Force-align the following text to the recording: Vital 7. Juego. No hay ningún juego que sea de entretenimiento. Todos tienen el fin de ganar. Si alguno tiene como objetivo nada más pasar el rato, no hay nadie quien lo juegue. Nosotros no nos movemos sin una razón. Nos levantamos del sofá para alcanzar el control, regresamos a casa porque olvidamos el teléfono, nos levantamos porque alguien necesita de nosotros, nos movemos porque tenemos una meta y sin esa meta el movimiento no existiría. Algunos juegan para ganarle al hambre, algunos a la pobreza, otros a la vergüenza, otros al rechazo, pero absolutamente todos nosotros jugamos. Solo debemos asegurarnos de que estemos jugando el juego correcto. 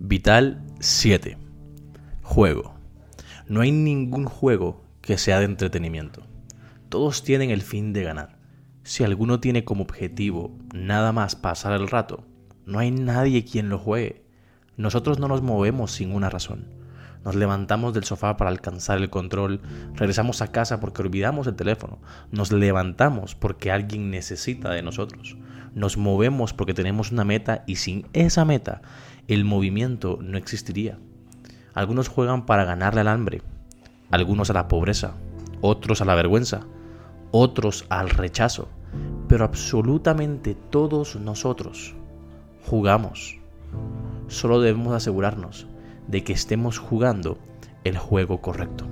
Vital 0.00 0.62
7. 0.78 1.36
Juego. 2.22 2.76
No 3.48 3.62
hay 3.62 3.72
ningún 3.72 4.26
juego 4.26 4.84
que 5.00 5.18
sea 5.18 5.40
de 5.40 5.46
entretenimiento. 5.46 6.22
Todos 6.88 7.24
tienen 7.24 7.50
el 7.50 7.62
fin 7.62 7.92
de 7.92 8.04
ganar. 8.04 8.38
Si 8.84 9.02
alguno 9.02 9.40
tiene 9.40 9.64
como 9.64 9.82
objetivo 9.82 10.56
nada 10.72 11.10
más 11.10 11.34
pasar 11.34 11.72
el 11.72 11.88
rato, 11.88 12.24
no 12.64 12.78
hay 12.78 12.92
nadie 12.92 13.44
quien 13.44 13.70
lo 13.70 13.80
juegue. 13.80 14.24
Nosotros 14.76 15.18
no 15.18 15.26
nos 15.26 15.42
movemos 15.42 15.90
sin 15.90 16.14
una 16.14 16.30
razón. 16.30 16.68
Nos 17.24 17.34
levantamos 17.34 17.92
del 17.92 18.04
sofá 18.04 18.36
para 18.36 18.50
alcanzar 18.50 18.98
el 18.98 19.10
control, 19.10 19.60
regresamos 19.94 20.42
a 20.42 20.52
casa 20.52 20.78
porque 20.78 21.02
olvidamos 21.02 21.48
el 21.48 21.56
teléfono, 21.56 21.98
nos 22.30 22.52
levantamos 22.52 23.34
porque 23.34 23.72
alguien 23.72 24.10
necesita 24.10 24.70
de 24.70 24.82
nosotros, 24.82 25.36
nos 25.74 25.96
movemos 25.96 26.54
porque 26.54 26.72
tenemos 26.72 27.10
una 27.10 27.24
meta 27.24 27.64
y 27.66 27.76
sin 27.76 28.06
esa 28.12 28.44
meta 28.44 28.82
el 29.28 29.44
movimiento 29.44 30.18
no 30.22 30.38
existiría. 30.38 30.98
Algunos 31.74 32.08
juegan 32.08 32.46
para 32.46 32.64
ganarle 32.64 33.02
al 33.02 33.08
hambre, 33.08 33.42
algunos 34.10 34.50
a 34.50 34.54
la 34.54 34.68
pobreza, 34.68 35.14
otros 35.60 36.00
a 36.00 36.06
la 36.06 36.14
vergüenza, 36.14 36.66
otros 37.30 37.84
al 37.90 38.08
rechazo, 38.08 38.68
pero 39.28 39.44
absolutamente 39.44 40.54
todos 40.54 41.16
nosotros 41.16 41.94
jugamos. 42.64 43.38
Solo 44.28 44.60
debemos 44.60 44.94
asegurarnos 44.94 45.66
de 46.06 46.24
que 46.24 46.32
estemos 46.32 46.78
jugando 46.78 47.38
el 47.84 47.98
juego 47.98 48.40
correcto. 48.40 48.86